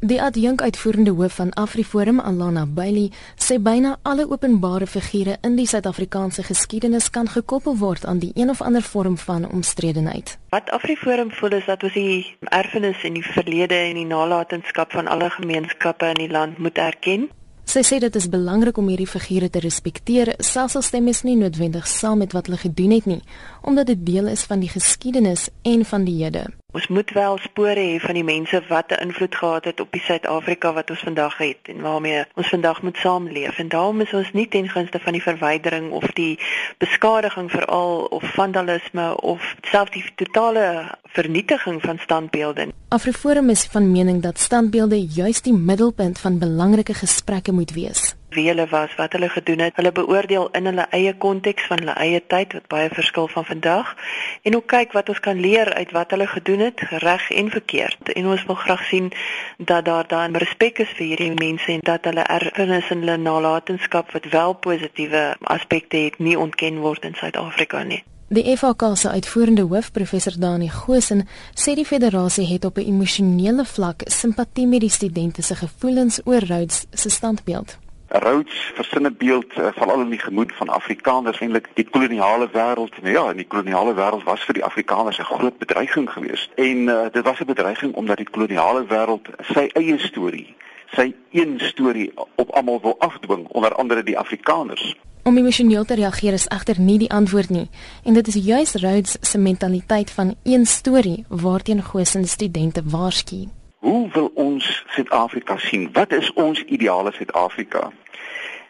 Die 0.00 0.16
adjunk 0.22 0.62
uitvoerende 0.62 1.10
hoof 1.10 1.34
van 1.34 1.50
AfriForum, 1.60 2.20
Alana 2.24 2.62
Bailey, 2.66 3.10
sê 3.36 3.58
byna 3.60 3.98
alle 4.02 4.24
openbare 4.30 4.86
figure 4.86 5.34
in 5.44 5.58
die 5.58 5.66
Suid-Afrikaanse 5.68 6.40
geskiedenis 6.46 7.10
kan 7.12 7.28
gekoppel 7.28 7.76
word 7.76 8.06
aan 8.08 8.22
die 8.22 8.30
een 8.34 8.48
of 8.48 8.62
ander 8.64 8.80
vorm 8.82 9.18
van 9.20 9.44
omstredenheid. 9.50 10.38
Wat 10.56 10.70
AfriForum 10.72 11.34
voel 11.36 11.58
is 11.58 11.68
dat 11.68 11.84
ons 11.84 11.92
die 11.92 12.24
erfenis 12.48 13.04
en 13.04 13.18
die 13.20 13.26
verlede 13.26 13.76
en 13.90 14.00
die 14.00 14.06
nalatenskap 14.08 14.96
van 14.96 15.06
alle 15.06 15.28
gemeenskappe 15.36 16.08
in 16.14 16.22
die 16.22 16.30
land 16.32 16.56
moet 16.58 16.80
erken. 16.80 17.28
Sy 17.68 17.84
sê 17.84 18.00
dit 18.00 18.16
is 18.16 18.30
belangrik 18.32 18.80
om 18.80 18.88
hierdie 18.88 19.06
figure 19.06 19.50
te 19.52 19.60
respekteer, 19.60 20.32
selfs 20.40 20.80
al 20.80 20.82
stem 20.82 21.04
mens 21.10 21.20
nie 21.28 21.36
noodwendig 21.36 21.84
saam 21.86 22.24
met 22.24 22.32
wat 22.32 22.48
hulle 22.48 22.58
gedoen 22.64 22.96
het 22.96 23.06
nie, 23.06 23.20
omdat 23.62 23.92
dit 23.92 24.00
deel 24.08 24.32
is 24.32 24.48
van 24.48 24.64
die 24.64 24.72
geskiedenis 24.72 25.50
en 25.62 25.84
van 25.84 26.08
die 26.08 26.16
hede. 26.24 26.48
Ons 26.72 26.86
moet 26.86 27.10
wel 27.10 27.38
spore 27.38 27.80
hê 27.80 27.98
van 27.98 28.14
die 28.14 28.24
mense 28.24 28.62
wat 28.68 28.92
'n 28.92 29.02
invloed 29.06 29.34
gehad 29.34 29.64
het 29.64 29.80
op 29.80 29.92
die 29.92 30.00
Suid-Afrika 30.00 30.72
wat 30.72 30.90
ons 30.90 31.00
vandag 31.00 31.36
het 31.38 31.58
en 31.62 31.80
waarmee 31.80 32.24
ons 32.34 32.48
vandag 32.48 32.82
moet 32.82 32.96
saamleef. 32.96 33.58
En 33.58 33.68
daarom 33.68 34.00
is 34.00 34.12
ons 34.12 34.32
nie 34.32 34.48
ten 34.48 34.68
gunste 34.68 34.98
van 34.98 35.12
die 35.12 35.22
verwydering 35.22 35.90
of 35.90 36.06
die 36.06 36.38
beskadiging 36.78 37.50
veral 37.50 38.04
of 38.04 38.22
vandalisme 38.34 39.20
of 39.20 39.54
selfs 39.62 39.90
die 39.90 40.04
totale 40.14 40.98
vernietiging 41.04 41.82
van 41.82 41.98
standbeelde. 41.98 42.68
Afriforum 42.88 43.48
is 43.48 43.64
van 43.64 43.90
mening 43.90 44.22
dat 44.22 44.38
standbeelde 44.38 45.06
juis 45.06 45.42
die 45.42 45.54
middelpunt 45.54 46.18
van 46.18 46.38
belangrike 46.38 46.94
gesprekke 46.94 47.52
moet 47.52 47.72
wees 47.72 48.14
wie 48.34 48.46
hulle 48.48 48.66
was, 48.70 48.94
wat 48.96 49.12
hulle 49.12 49.28
gedoen 49.28 49.58
het. 49.58 49.76
Hulle 49.76 49.92
beoordeel 49.92 50.48
in 50.58 50.66
hulle 50.70 50.86
eie 50.90 51.14
konteks 51.16 51.66
van 51.70 51.78
hulle 51.78 51.96
eie 52.00 52.20
tyd 52.26 52.52
wat 52.52 52.68
baie 52.72 52.88
verskil 52.88 53.28
van 53.28 53.44
vandag 53.44 53.94
en 54.42 54.56
ook 54.56 54.66
kyk 54.66 54.92
wat 54.92 55.08
ons 55.08 55.20
kan 55.20 55.40
leer 55.40 55.72
uit 55.74 55.90
wat 55.96 56.10
hulle 56.10 56.26
gedoen 56.26 56.66
het, 56.68 56.80
reg 57.04 57.30
en 57.30 57.50
verkeerd. 57.50 58.12
En 58.12 58.26
ons 58.26 58.44
wil 58.44 58.54
graag 58.54 58.84
sien 58.84 59.10
dat 59.58 59.84
daar 59.84 60.06
dan 60.08 60.36
respek 60.36 60.78
is 60.78 60.94
vir 60.98 61.06
hierdie 61.06 61.34
mense 61.34 61.72
en 61.72 61.82
dat 61.82 62.04
hulle 62.04 62.26
erfenis 62.26 62.90
en 62.90 63.04
hulle 63.04 63.16
nalatenskap 63.16 64.12
wat 64.12 64.30
wel 64.30 64.54
positiewe 64.54 65.24
aspekte 65.40 65.96
het, 65.96 66.18
nie 66.18 66.38
ontken 66.38 66.78
word 66.78 67.04
in 67.04 67.14
Suid-Afrika 67.14 67.82
nie. 67.82 68.02
Die 68.30 68.56
FAK 68.56 68.82
se 68.94 69.10
uitvoerende 69.10 69.62
hoof, 69.66 69.88
professor 69.90 70.36
Dani 70.38 70.68
Gosen, 70.70 71.24
sê 71.58 71.74
die 71.74 71.84
federasie 71.84 72.46
het 72.46 72.64
op 72.64 72.78
'n 72.78 72.86
emosionele 72.86 73.64
vlak 73.64 74.02
simpatie 74.06 74.66
met 74.66 74.80
die 74.80 74.90
studente 74.90 75.42
se 75.42 75.54
gevoelens 75.54 76.20
oor 76.24 76.46
Rhodes 76.46 76.86
se 76.90 77.08
standbeeld. 77.08 77.78
Rhodes 78.12 78.72
versinne 78.74 79.10
beeld 79.12 79.52
van 79.54 79.90
al 79.90 80.00
in 80.00 80.08
die 80.10 80.18
gemoed 80.18 80.52
van 80.54 80.68
Afrikaners 80.68 81.38
eintlik 81.38 81.68
die 81.74 81.86
koloniale 81.90 82.48
wêreld. 82.50 83.02
Nou 83.02 83.12
ja, 83.14 83.32
die 83.32 83.46
koloniale 83.46 83.94
wêreld 83.94 84.24
was 84.26 84.42
vir 84.48 84.58
die 84.58 84.64
Afrikaners 84.64 85.18
'n 85.18 85.30
groot 85.30 85.58
bedreiging 85.58 86.10
geweest. 86.10 86.50
En 86.54 86.76
uh, 86.76 87.06
dit 87.12 87.24
was 87.24 87.40
'n 87.40 87.46
bedreiging 87.46 87.94
omdat 87.94 88.16
die 88.16 88.30
koloniale 88.30 88.84
wêreld 88.86 89.30
sy 89.52 89.70
eie 89.72 89.98
storie, 89.98 90.56
sy 90.96 91.14
een 91.30 91.60
storie 91.62 92.12
op 92.34 92.50
almal 92.50 92.80
wil 92.80 92.96
afdwing, 92.98 93.46
onder 93.48 93.74
andere 93.74 94.02
die 94.02 94.18
Afrikaners. 94.18 94.96
Om 95.22 95.36
emosioneel 95.36 95.84
te 95.84 95.94
reageer 95.94 96.32
is 96.32 96.48
egter 96.48 96.80
nie 96.80 96.98
die 96.98 97.10
antwoord 97.10 97.48
nie. 97.48 97.68
En 98.04 98.14
dit 98.14 98.26
is 98.26 98.34
juis 98.34 98.74
Rhodes 98.74 99.16
se 99.20 99.38
mentaliteit 99.38 100.10
van 100.10 100.34
een 100.42 100.66
storie 100.66 101.24
waarteen 101.28 101.82
Gosen 101.82 102.24
studente 102.24 102.82
waarsku. 102.84 103.59
Hoe 103.80 104.08
wil 104.12 104.30
ons 104.34 104.84
Suid-Afrika 104.88 105.56
sien? 105.56 105.88
Wat 105.92 106.12
is 106.12 106.32
ons 106.32 106.64
ideale 106.64 107.12
Suid-Afrika? 107.12 107.92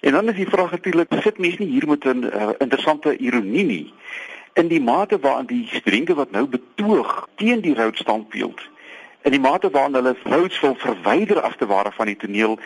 En 0.00 0.12
dan 0.12 0.28
is 0.28 0.34
die 0.36 0.48
vraag 0.48 0.70
natuurlik, 0.70 1.12
sit 1.20 1.38
mense 1.38 1.62
nie 1.62 1.68
hier 1.68 1.88
met 1.88 2.04
'n 2.04 2.24
uh, 2.24 2.48
interessante 2.58 3.16
ironie 3.16 3.64
nie? 3.64 3.92
In 4.52 4.68
die 4.68 4.80
mate 4.80 5.18
waarin 5.18 5.46
die 5.46 5.68
studente 5.72 6.14
wat 6.14 6.30
nou 6.30 6.46
betoog 6.46 7.28
teen 7.34 7.60
die 7.60 7.74
rood 7.74 7.96
standbeeld, 7.96 8.60
in 9.22 9.30
die 9.30 9.40
mate 9.40 9.70
waarin 9.70 9.94
hulle 9.94 10.16
roods 10.22 10.60
wil 10.60 10.74
verwyder 10.74 11.40
as 11.40 11.56
te 11.56 11.66
ware 11.66 11.92
van 11.92 12.06
die 12.06 12.16
toneel, 12.16 12.58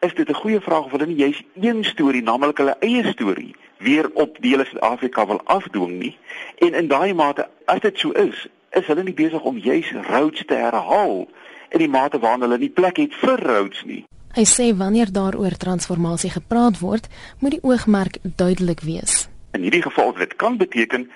is 0.00 0.14
dit 0.14 0.28
'n 0.28 0.40
goeie 0.40 0.60
vraag 0.60 0.84
of 0.84 0.90
hulle 0.90 1.06
nie 1.06 1.20
juist 1.24 1.42
een 1.60 1.84
storie, 1.84 2.22
naamlik 2.22 2.58
hulle 2.58 2.76
eie 2.80 3.04
storie, 3.04 3.54
weer 3.78 4.10
op 4.14 4.36
die 4.40 4.50
hele 4.50 4.64
Suid-Afrika 4.64 5.26
wil 5.26 5.40
afdwing 5.44 5.98
nie? 5.98 6.16
En 6.58 6.74
in 6.74 6.88
daai 6.88 7.14
mate, 7.14 7.48
as 7.64 7.80
dit 7.80 7.98
so 7.98 8.10
is, 8.10 8.48
is 8.80 8.88
hulle 8.88 9.04
nie 9.04 9.14
besig 9.14 9.42
om 9.42 9.58
juist 9.58 9.92
roods 10.08 10.44
te 10.46 10.56
herhaal? 10.56 11.28
in 11.70 11.78
die 11.78 11.88
mate 11.88 12.18
waarin 12.18 12.46
hulle 12.46 12.58
nie 12.58 12.70
plek 12.70 12.98
het 12.98 13.14
vir 13.22 13.42
Rhodes 13.46 13.82
nie. 13.86 14.04
Hy 14.34 14.46
sê 14.46 14.70
wanneer 14.78 15.10
daaroor 15.14 15.56
transformasie 15.58 16.30
gepraat 16.30 16.78
word, 16.82 17.08
moet 17.42 17.56
die 17.58 17.64
oogmerk 17.66 18.20
duidelik 18.22 18.84
wees. 18.86 19.26
In 19.54 19.66
hierdie 19.66 19.82
geval 19.82 20.14
dit 20.18 20.36
kan 20.38 20.58
beteken 20.58 21.08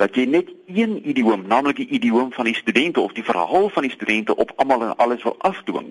dat 0.00 0.14
jy 0.16 0.24
net 0.30 0.48
een 0.70 0.96
idioom, 1.08 1.42
naamlik 1.50 1.82
die 1.82 1.90
idioom 1.98 2.30
van 2.32 2.46
die 2.48 2.56
studente 2.56 3.00
of 3.00 3.12
die 3.12 3.26
verhaal 3.26 3.68
van 3.74 3.84
die 3.84 3.92
studente 3.92 4.36
op 4.36 4.52
almal 4.56 4.86
en 4.86 4.96
alles 4.96 5.22
wil 5.26 5.34
afdwing. 5.44 5.90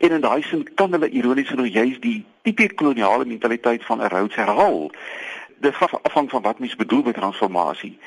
En 0.00 0.16
in 0.16 0.24
daai 0.24 0.42
sin 0.42 0.64
kan 0.74 0.92
hulle 0.96 1.12
ironies 1.12 1.52
genoeg 1.52 1.70
juist 1.76 2.02
die 2.02 2.24
tipe 2.42 2.66
koloniale 2.74 3.24
mentaliteit 3.24 3.84
van 3.84 4.02
'n 4.02 4.10
Rhodes 4.10 4.36
herhaal. 4.36 4.90
Dit 5.60 5.74
afhang 6.02 6.30
van 6.30 6.42
wat 6.42 6.58
mens 6.58 6.76
bedoel 6.76 7.02
met 7.02 7.14
transformasie. 7.14 7.98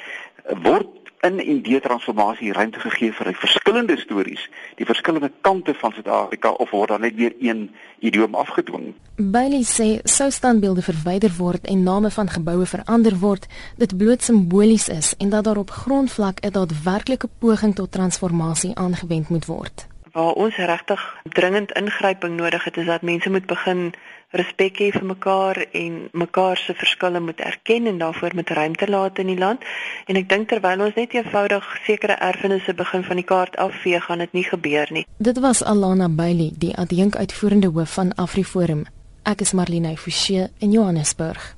Word 0.61 1.06
in 1.21 1.39
en 1.39 1.61
deur 1.61 1.81
transformasie 1.81 2.53
ruimte 2.53 2.79
gegee 2.79 3.13
vir 3.13 3.33
verskillende 3.33 3.97
stories, 3.97 4.49
die 4.75 4.85
verskillende 4.85 5.31
kante 5.41 5.73
van 5.73 5.91
Suid-Afrika 5.91 6.49
of 6.49 6.71
word 6.71 6.93
dan 6.93 7.01
net 7.01 7.15
weer 7.15 7.33
een 7.39 7.69
idioom 7.99 8.35
afgedwing. 8.35 8.93
Bailey 9.17 9.63
sê 9.65 9.89
sou 10.03 10.29
standbeelde 10.31 10.81
verwyder 10.81 11.33
word 11.37 11.65
en 11.65 11.83
name 11.83 12.11
van 12.11 12.29
geboue 12.29 12.65
verander 12.65 13.17
word, 13.17 13.47
dit 13.77 13.97
bloot 13.97 14.23
simbolies 14.23 14.89
is 14.89 15.13
en 15.17 15.29
dat 15.29 15.43
daar 15.43 15.57
op 15.57 15.69
grondvlak 15.69 16.45
'n 16.45 16.51
daadwerklike 16.51 17.29
poging 17.39 17.75
tot 17.75 17.91
transformasie 17.91 18.75
aangewend 18.75 19.29
moet 19.29 19.45
word. 19.45 19.87
Waar 20.17 20.33
ons 20.33 20.55
regtig 20.55 21.01
dringend 21.23 21.71
ingryping 21.71 22.35
nodig 22.35 22.63
het, 22.63 22.77
is 22.77 22.85
dat 22.85 23.01
mense 23.01 23.29
moet 23.29 23.45
begin 23.45 23.91
respek 24.33 24.79
hê 24.81 24.87
vir 24.91 25.05
mekaar 25.05 25.59
en 25.71 25.99
mekaar 26.11 26.57
se 26.57 26.73
verskille 26.73 27.19
moet 27.19 27.39
erken 27.39 27.85
en 27.85 27.99
daarvoor 28.01 28.33
moet 28.33 28.49
ruimte 28.49 28.89
laat 28.89 29.19
in 29.21 29.29
die 29.29 29.37
land. 29.37 29.61
En 30.09 30.17
ek 30.17 30.25
dink 30.29 30.49
terwyl 30.49 30.81
ons 30.87 30.97
net 30.97 31.13
eenvoudig 31.13 31.67
sekere 31.85 32.17
erfenisse 32.29 32.73
begin 32.73 33.05
van 33.05 33.21
die 33.21 33.27
kaart 33.29 33.59
afvee, 33.61 34.01
gaan 34.01 34.25
dit 34.25 34.33
nie 34.33 34.47
gebeur 34.49 34.89
nie. 34.89 35.05
Dit 35.17 35.37
was 35.45 35.61
Alana 35.63 36.09
Bailey, 36.09 36.49
die 36.57 36.73
adjunk 36.73 37.15
uitvoerende 37.15 37.69
hoof 37.69 37.93
van 38.01 38.15
AfriForum. 38.15 38.87
Ek 39.23 39.45
is 39.45 39.53
Marlene 39.53 39.93
Forsie 39.97 40.47
in 40.57 40.71
Johannesburg. 40.71 41.53